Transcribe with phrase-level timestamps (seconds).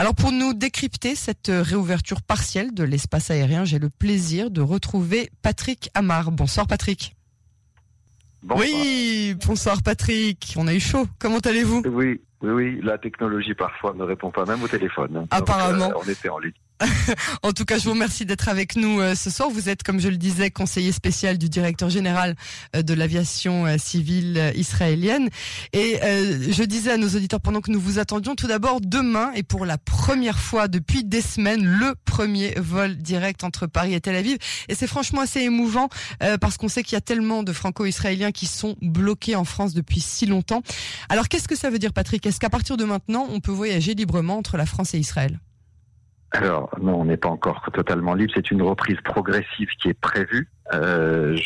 [0.00, 5.30] Alors pour nous décrypter cette réouverture partielle de l'espace aérien, j'ai le plaisir de retrouver
[5.42, 6.32] Patrick Amar.
[6.32, 7.14] Bonsoir Patrick.
[8.42, 8.66] Bonsoir.
[8.66, 10.54] Oui, bonsoir Patrick.
[10.56, 11.06] On a eu chaud.
[11.18, 11.82] Comment allez-vous?
[11.84, 12.80] Oui, oui, oui.
[12.82, 15.12] La technologie parfois ne répond pas même au téléphone.
[15.12, 15.90] Donc, Apparemment.
[15.90, 16.54] euh, on était en ligne.
[17.42, 19.50] En tout cas, je vous remercie d'être avec nous euh, ce soir.
[19.50, 22.36] Vous êtes, comme je le disais, conseiller spécial du directeur général
[22.76, 25.28] euh, de l'aviation euh, civile israélienne.
[25.72, 29.42] Et je disais à nos auditeurs pendant que nous vous attendions, tout d'abord, demain et
[29.42, 34.16] pour la première fois depuis des semaines, le premier vol direct entre Paris et Tel
[34.16, 34.38] Aviv.
[34.68, 35.88] Et c'est franchement assez émouvant
[36.40, 40.00] parce qu'on sait qu'il y a tellement de franco-israéliens qui sont bloqués en France depuis
[40.00, 40.62] si longtemps.
[41.08, 42.24] Alors, qu'est-ce que ça veut dire, Patrick?
[42.26, 45.38] Est-ce qu'à partir de maintenant, on peut voyager librement entre la France et Israël?
[46.32, 48.32] Alors, non, on n'est pas encore totalement libre.
[48.34, 50.48] C'est une reprise progressive qui est prévue.
[50.72, 51.36] Euh,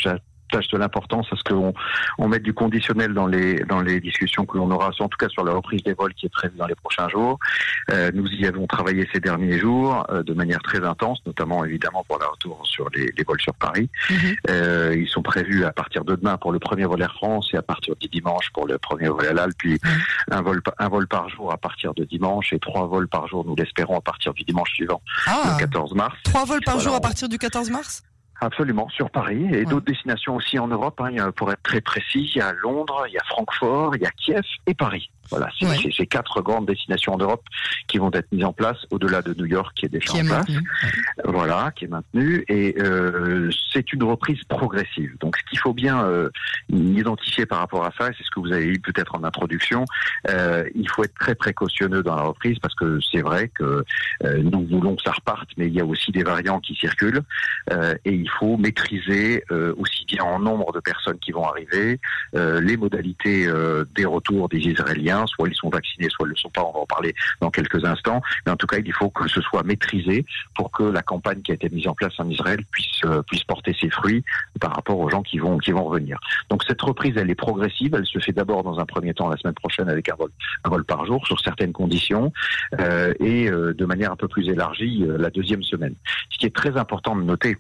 [0.54, 1.74] J'attache de l'importance à ce qu'on
[2.18, 5.28] on mette du conditionnel dans les dans les discussions que l'on aura, en tout cas
[5.28, 7.38] sur la reprise des vols qui est prévue dans les prochains jours.
[7.90, 12.04] Euh, nous y avons travaillé ces derniers jours euh, de manière très intense, notamment évidemment
[12.06, 13.88] pour la retour sur les, les vols sur Paris.
[14.48, 17.56] Euh, ils sont prévus à partir de demain pour le premier vol Air France et
[17.56, 19.78] à partir du dimanche pour le premier vol Halal, puis
[20.30, 23.26] un vol pa- un vol par jour à partir de dimanche et trois vols par
[23.26, 26.14] jour, nous l'espérons, à partir du dimanche suivant, Ah, le 14 mars.
[26.24, 28.02] trois vols par Voilà, jour à partir du 14 mars?
[28.40, 29.64] Absolument, sur Paris et Ouais.
[29.64, 31.00] d'autres destinations aussi en Europe.
[31.00, 31.30] Hein.
[31.32, 34.10] Pour être très précis, il y a Londres, il y a Francfort, il y a
[34.10, 35.10] Kiev et Paris.
[35.30, 35.90] Voilà, c'est Ouais.
[35.96, 37.42] ces quatre grandes destinations en Europe
[37.88, 40.22] qui vont être mises en place au-delà de New York qui est déjà qui est
[40.22, 40.48] en place.
[40.50, 40.68] maintenu.
[41.24, 45.16] Voilà, qui est maintenu et euh, c'est une reprise progressive.
[45.20, 46.28] Donc, ce qu'il faut bien euh,
[46.68, 49.84] identifier par rapport à ça, et c'est ce que vous avez eu peut-être en introduction,
[50.28, 53.84] euh, il faut être très précautionneux dans la reprise parce que c'est vrai que
[54.24, 57.22] euh, nous voulons que ça reparte, mais il y a aussi des variants qui circulent
[57.72, 62.00] euh, et il faut maîtriser euh, aussi bien en nombre de personnes qui vont arriver,
[62.34, 66.34] euh, les modalités euh, des retours des Israéliens, soit ils sont vaccinés, soit ils ne
[66.34, 66.62] le sont pas.
[66.62, 69.42] On va en parler dans quelques instants, mais en tout cas, il faut que ce
[69.42, 73.02] soit maîtrisé pour que la campagne qui a été mise en place en Israël puisse
[73.26, 74.24] puisse porter ses fruits
[74.58, 76.18] par rapport aux gens qui vont qui vont revenir.
[76.48, 77.94] Donc cette reprise, elle est progressive.
[77.94, 80.30] Elle se fait d'abord dans un premier temps la semaine prochaine avec un vol
[80.64, 82.32] un vol par jour sur certaines conditions
[82.78, 85.94] et de manière un peu plus élargie la deuxième semaine.
[86.30, 87.58] Ce qui est très important de noter.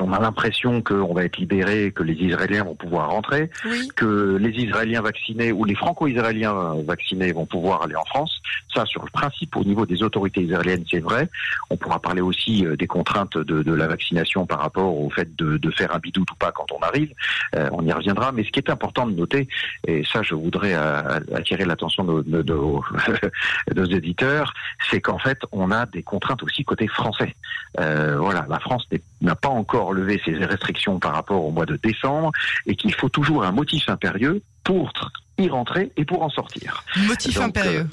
[0.00, 3.88] On a l'impression qu'on va être libéré, que les Israéliens vont pouvoir rentrer, Oui.
[3.96, 8.40] que les Israéliens vaccinés ou les Franco-Israéliens vaccinés vont pouvoir aller en France.
[8.74, 11.28] Ça, sur le principe, au niveau des autorités israéliennes, c'est vrai.
[11.70, 15.34] On pourra parler aussi euh, des contraintes de, de la vaccination par rapport au fait
[15.36, 17.12] de, de faire un bidou ou pas quand on arrive.
[17.56, 18.32] Euh, on y reviendra.
[18.32, 19.48] Mais ce qui est important de noter,
[19.86, 24.54] et ça, je voudrais euh, attirer l'attention de, de, de, de nos éditeurs,
[24.90, 27.34] c'est qu'en fait, on a des contraintes aussi côté français.
[27.80, 31.66] Euh, voilà, la France n'est- n'a pas encore levé ses restrictions par rapport au mois
[31.66, 32.32] de décembre
[32.66, 34.92] et qu'il faut toujours un motif impérieux pour
[35.38, 36.84] y rentrer et pour en sortir.
[37.06, 37.86] Motif Donc, impérieux.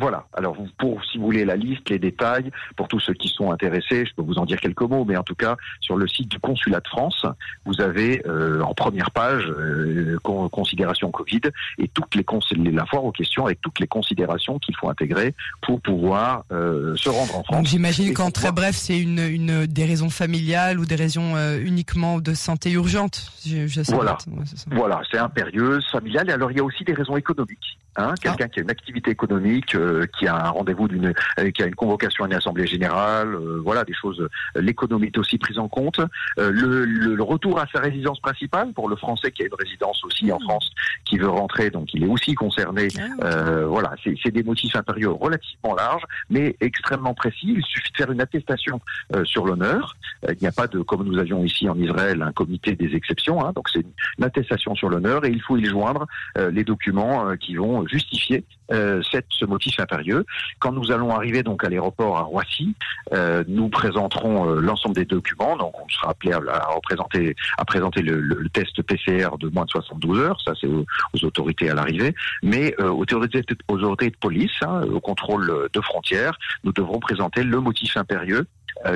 [0.00, 0.26] Voilà.
[0.32, 3.50] Alors, vous- pour si vous voulez la liste, les détails, pour tous ceux qui sont
[3.52, 6.28] intéressés, je peux vous en dire quelques mots, mais en tout cas, sur le site
[6.28, 7.24] du consulat de France,
[7.64, 11.40] vous avez euh, en première page euh, con- considération Covid
[11.78, 12.24] et toutes les
[12.72, 17.08] la foire aux questions avec toutes les considérations qu'il faut intégrer pour pouvoir euh, se
[17.08, 17.68] rendre en Donc France.
[17.68, 22.18] j'imagine qu'en très bref, c'est une, une des raisons familiales ou des raisons euh, uniquement
[22.18, 23.30] de santé urgente.
[23.46, 24.18] Je, je sais Voilà.
[24.26, 24.42] Ouais.
[24.72, 26.28] Voilà, c'est impérieuse, familiale.
[26.30, 27.73] Et alors, il y a aussi des raisons économiques.
[27.96, 31.62] Hein, Quelqu'un qui a une activité économique, euh, qui a un rendez-vous d'une, euh, qui
[31.62, 34.20] a une convocation à une assemblée générale, euh, voilà, des choses.
[34.20, 36.00] euh, L'économie est aussi prise en compte.
[36.38, 39.54] Euh, le, le- le retour à sa résidence principale pour le Français qui a une
[39.58, 40.42] résidence aussi en Mmh.
[40.44, 40.70] France,
[41.04, 42.88] qui veut rentrer, donc il est aussi concerné.
[42.98, 43.24] Ah.
[43.24, 47.54] Euh, voilà, c'est c'est des motifs impérieux relativement larges, mais extrêmement précis.
[47.56, 48.80] Il suffit de faire une attestation
[49.14, 49.96] euh, sur l'honneur.
[50.28, 52.94] Euh, il n'y a pas de, comme nous avions ici en Israël, un comité des
[52.96, 53.44] exceptions.
[53.44, 56.06] Hein, donc c'est une, attestation sur l'honneur et il faut y joindre
[56.38, 60.24] euh, les documents euh, qui vont justifier euh, ce motif impérieux.
[60.58, 62.74] Quand nous allons arriver donc à l'aéroport à Roissy,
[63.12, 65.56] euh, nous présenterons euh, l'ensemble des documents.
[65.56, 70.18] Donc on sera appelé à, représenter, à présenter le, test PCR de moins de 72
[70.18, 70.40] heures.
[70.40, 70.84] Ça c'est aux,
[71.22, 76.72] autorités à l'arrivée, mais euh, aux, autorités, de police, hein, au contrôle de frontières, nous
[76.72, 78.46] devrons présenter le motif impérieux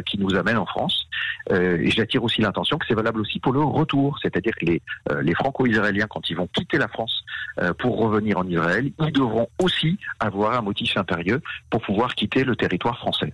[0.04, 1.07] qui nous amène en France.
[1.50, 4.82] Euh, et j'attire aussi l'attention que c'est valable aussi pour le retour, c'est-à-dire que les,
[5.10, 7.24] euh, les franco-israéliens, quand ils vont quitter la France
[7.60, 12.44] euh, pour revenir en Israël, ils devront aussi avoir un motif impérieux pour pouvoir quitter
[12.44, 13.32] le territoire français.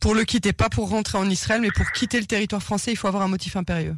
[0.00, 2.96] Pour le quitter, pas pour rentrer en Israël, mais pour quitter le territoire français, il
[2.96, 3.96] faut avoir un motif impérieux.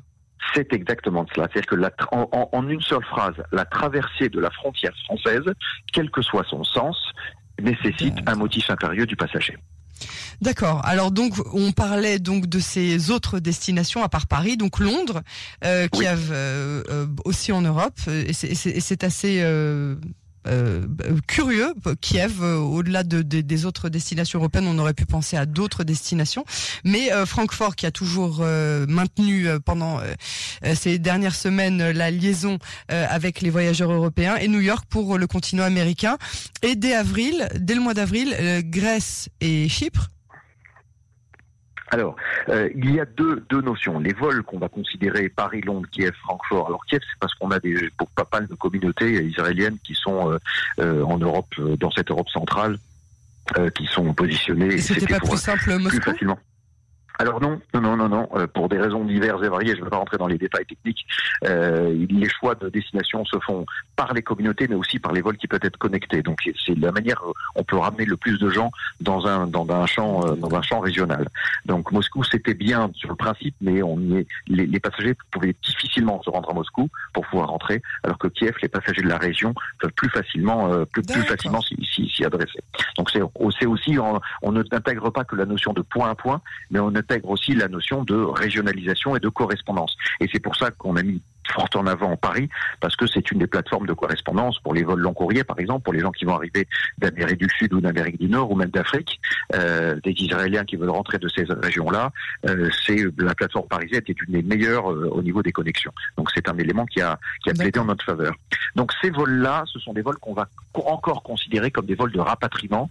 [0.55, 1.49] C'est exactement cela.
[1.53, 5.45] C'est-à-dire que la en une seule phrase, la traversée de la frontière française,
[5.93, 6.97] quel que soit son sens,
[7.61, 9.57] nécessite un motif impérieux du passager.
[10.41, 10.85] D'accord.
[10.85, 15.23] Alors donc on parlait donc de ces autres destinations à part Paris, donc Londres,
[15.65, 16.07] euh, Oui.
[16.07, 19.41] have euh, euh, aussi en Europe, et c'est- et assez
[20.49, 20.87] euh,
[21.27, 21.75] curieux.
[22.01, 26.45] Kiev, au-delà de, des autres destinations européennes, on aurait pu penser à d'autres destinations,
[26.85, 28.45] mais Francfort qui a toujours
[28.89, 30.01] maintenu pendant
[30.75, 32.59] ces dernières semaines la liaison
[32.89, 36.19] avec les voyageurs européens et New York pour le continent américain.
[36.63, 38.35] Et dès avril, dès le mois d'avril,
[38.65, 40.09] Grèce et Chypre
[41.91, 42.17] alors,
[42.49, 43.99] euh, il y a deux, deux notions.
[43.99, 46.67] Les vols qu'on va considérer Paris-Londres, Kiev, Francfort.
[46.67, 50.39] Alors Kiev, c'est parce qu'on a des pas mal de communautés israéliennes qui sont euh,
[50.81, 52.79] euh, en Europe, dans cette Europe centrale,
[53.75, 54.77] qui sont positionnées.
[54.77, 55.89] C'était pas plus simple Moscou?
[55.89, 56.39] plus facilement.
[57.21, 59.91] Alors non, non, non, non, euh, pour des raisons diverses et variées, je ne vais
[59.91, 61.05] pas rentrer dans les détails techniques.
[61.45, 63.67] Euh, les choix de destination se font
[63.97, 66.23] par les communautés, mais aussi par les vols qui peuvent être connectés.
[66.23, 67.21] Donc c'est la manière
[67.57, 68.71] on peut ramener le plus de gens
[69.01, 71.29] dans un dans un champ euh, dans un champ régional.
[71.67, 75.57] Donc Moscou c'était bien sur le principe, mais on y est, les, les, passagers pouvaient
[75.65, 79.19] difficilement se rendre à Moscou pour pouvoir rentrer, alors que Kiev, les passagers de la
[79.19, 82.61] région peuvent plus facilement euh, plus, plus, facilement s'y adresser.
[82.97, 86.41] Donc c'est aussi on, on ne n'intègre pas que la notion de point à point,
[86.71, 89.97] mais on intègre aussi la notion de régionalisation et de correspondance.
[90.21, 91.23] Et c'est pour ça qu'on a mis
[91.53, 92.49] forte en avant Paris
[92.81, 95.83] parce que c'est une des plateformes de correspondance pour les vols long courriers par exemple
[95.83, 96.67] pour les gens qui vont arriver
[96.99, 99.21] d'Amérique du Sud ou d'Amérique du Nord ou même d'Afrique
[99.55, 102.13] euh, des Israéliens qui veulent rentrer de ces régions-là
[102.49, 105.93] euh, c'est la plateforme parisienne est une des meilleures euh, au niveau des connexions.
[106.17, 108.35] Donc c'est un élément qui a qui a plaidé en notre faveur.
[108.77, 112.21] Donc ces vols-là ce sont des vols qu'on va encore considérer comme des vols de
[112.21, 112.91] rapatriement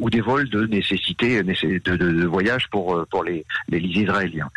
[0.00, 4.50] ou des vols de nécessité de, de, voyage pour pour les les Israéliens.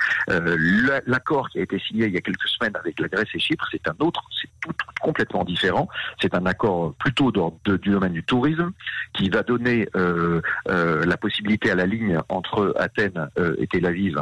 [1.06, 3.95] L'accord qui a été signé il y a quelques semaines avec la Grèce c'est un
[4.00, 5.88] autre, c'est tout, complètement différent.
[6.22, 8.72] C'est un accord plutôt du domaine du tourisme
[9.13, 13.86] qui va donner euh, euh, la possibilité à la ligne entre Athènes euh, et Tel
[13.86, 14.22] Aviv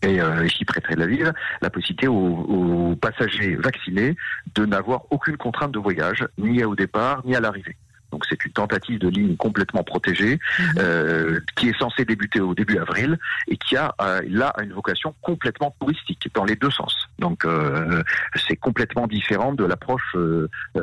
[0.00, 4.16] et Chypre et Tel Aviv, la possibilité aux passagers vaccinés
[4.54, 7.76] de n'avoir aucune contrainte de voyage, ni au départ, ni à l'arrivée.
[8.22, 10.74] Donc c'est une tentative de ligne complètement protégée mhm.
[10.78, 15.12] euh, qui est censée débuter au début avril et qui a euh, là une vocation
[15.22, 16.94] complètement touristique dans les deux sens.
[17.18, 18.02] Donc euh,
[18.46, 20.16] c'est complètement différent de l'approche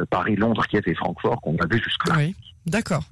[0.09, 2.15] Paris-Londres qui était Francfort qu'on avait jusque-là.
[2.18, 2.36] Oui.
[2.65, 3.03] D'accord,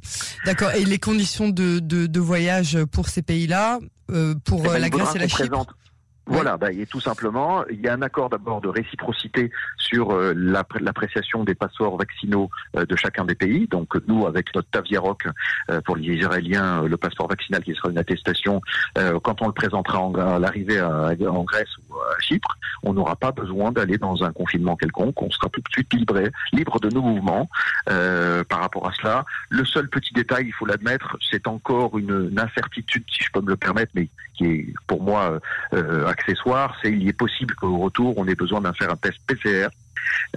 [0.45, 0.71] d'accord.
[0.71, 3.79] Et les conditions de, de, voyage pour ces pays-là,
[4.43, 5.65] pour eh ben, la Grèce et la Chypre?
[6.27, 10.33] Voilà, bah, et tout simplement, il y a un accord d'abord de réciprocité sur euh,
[10.35, 13.67] l'appréciation des passeports vaccinaux euh, de chacun des pays.
[13.67, 15.25] Donc nous, avec notre Taviaroc,
[15.69, 18.61] euh, pour les Israéliens, le passeport vaccinal qui sera une attestation,
[19.23, 19.99] quand on le présentera
[20.35, 24.75] à l'arrivée en Grèce ou à Chypre, on n'aura pas besoin d'aller dans un confinement
[24.75, 25.21] quelconque.
[25.21, 26.19] On sera tout de suite libre,
[26.51, 27.49] libre de nos mouvements
[27.85, 29.25] par rapport à cela.
[29.49, 33.41] Le seul petit détail, il faut l'admettre, c'est encore une, une, incertitude, si je peux
[33.41, 35.39] me le permettre, mais qui est pour moi
[36.07, 39.69] accessoire, c'est il est possible qu'au retour, on ait besoin d'un faire un test PCR.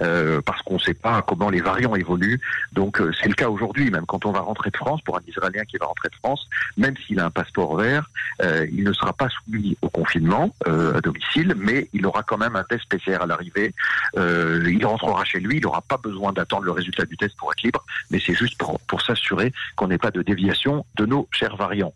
[0.01, 2.39] Euh, parce qu'on ne sait pas comment les variants évoluent.
[2.73, 5.21] Donc euh, c'est le cas aujourd'hui, même quand on va rentrer de France, pour un
[5.27, 8.09] Israélien qui va rentrer de France, même s'il a un passeport vert,
[8.41, 12.55] euh, il ne sera pas soumis au confinement à domicile, mais il aura quand même
[12.55, 13.73] un test PCR à l'arrivée.
[14.15, 17.61] il rentrera chez lui, il n'aura pas besoin d'attendre le résultat du test pour être
[17.61, 21.93] libre, mais c'est juste pour s'assurer qu'on n'ait pas de déviation de nos chers variants.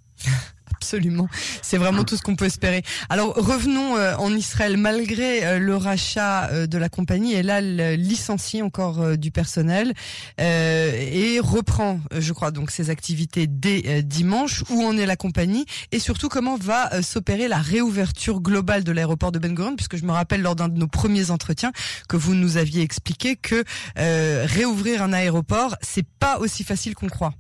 [0.76, 1.30] Absolument.
[1.62, 2.84] C'est vraiment tout ce qu'on peut espérer.
[3.10, 4.78] Alors revenons euh, en Israël.
[4.78, 7.62] Malgré euh, le rachat euh, de la compagnie, elle a
[7.96, 9.94] licencié encore du personnel
[10.38, 14.64] et reprend, je crois, donc ses activités dès dimanche.
[14.70, 15.66] Où en est la compagnie?
[15.92, 19.76] Et surtout comment va s'opérer la réouverture globale de l'aéroport de Ben Gurion?
[19.76, 21.72] Puisque je me rappelle lors d'un de nos premiers entretiens
[22.10, 23.64] que vous nous aviez expliqué que
[23.96, 27.34] réouvrir un aéroport, c'est pas aussi facile qu'on croit.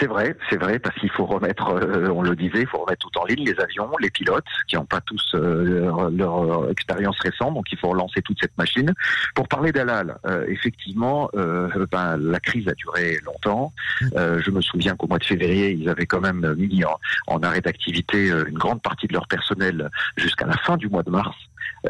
[0.00, 3.06] C'est vrai, c'est vrai, parce qu'il faut remettre, euh, on le disait, il faut remettre
[3.06, 7.18] tout en ligne, les avions, les pilotes, qui n'ont pas tous euh, leur, euh, expérience
[7.20, 8.94] récente, donc il faut relancer toute cette machine.
[9.34, 10.16] Pour parler d'Alal,
[10.48, 13.72] effectivement, ben, la crise a duré longtemps.
[14.00, 16.82] je me souviens qu'au mois de février, ils avaient quand même mis
[17.26, 21.10] en arrêt d'activité une grande partie de leur personnel jusqu'à la fin du mois de
[21.10, 21.36] mars.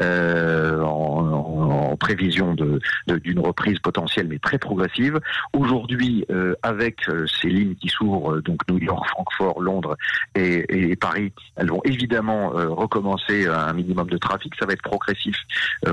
[0.01, 1.21] Euh, en,
[1.99, 5.19] prévision d'une reprise potentielle mais très progressive.
[5.53, 9.95] Aujourd'hui, euh, avec euh, ces lignes qui s'ouvrent, donc New York, Francfort, Londres
[10.33, 14.53] et, Paris, elles vont évidemment recommencer un minimum de trafic.
[14.59, 15.35] Ça va être progressif,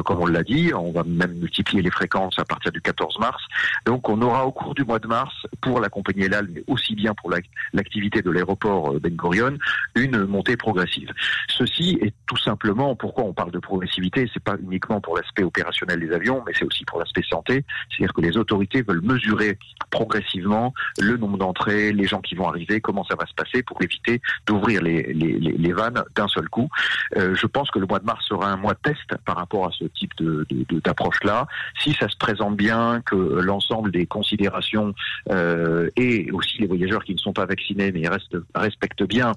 [0.05, 0.73] comme on l'a dit.
[0.75, 3.43] On va même multiplier les fréquences à partir du 14 mars.
[3.85, 6.95] Donc, on aura au cours du mois de mars, pour la compagnie Elal, mais aussi
[6.95, 7.31] bien pour
[7.73, 9.59] l'activité de l'aéroport Ben Gurion,
[9.95, 11.11] une montée progressive.
[11.49, 15.45] Ceci est tout simplement pourquoi on parle de progression progressivité, c'est pas uniquement pour l'aspect
[15.45, 17.65] opérationnel des avions, mais c'est aussi pour l'aspect santé.
[17.89, 19.57] C'est-à-dire que les autorités veulent mesurer
[19.91, 23.81] progressivement le nombre d'entrées, les gens qui vont arriver, comment ça va se passer pour
[23.81, 26.69] éviter d'ouvrir les, les, les, vannes d'un seul coup.
[27.17, 29.67] Euh, je pense que le mois de mars sera un mois de test par rapport
[29.67, 30.45] à ce type de,
[30.85, 31.47] d'approche-là.
[31.81, 34.93] Si ça se présente bien, que l'ensemble des considérations
[35.31, 38.09] euh, et aussi les voyageurs qui ne sont pas vaccinés mais
[38.55, 39.33] respectent bien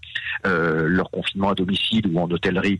[0.48, 2.80] euh, leur confinement à domicile ou en hôtellerie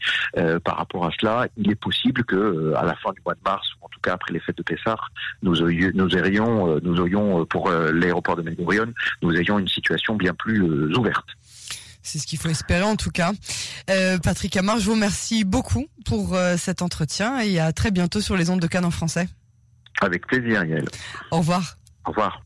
[0.64, 3.40] par rapport à cela, il est possible que euh, à la fin du mois de
[3.44, 4.98] mars ou en tout cas après les fêtes de Pessah,
[5.42, 8.56] nous, nous aurions, nous aurions pour l'aéroport de Ben
[9.22, 10.62] nous ayons une situation bien plus
[10.96, 11.28] ouverte.
[12.04, 13.32] C'est ce qu'il faut espérer en tout cas.
[13.90, 18.36] Euh, Patrick Amar, je vous remercie beaucoup pour cet entretien et à très bientôt sur
[18.36, 19.28] les ondes de Cannes en français.
[20.02, 20.86] Avec plaisir, Yael.
[21.30, 21.78] Au revoir.
[22.06, 22.42] Au revoir.